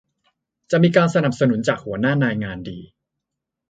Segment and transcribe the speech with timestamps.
[0.71, 2.79] จะมีการสนับสนุนจากหัวหน้านายงานดี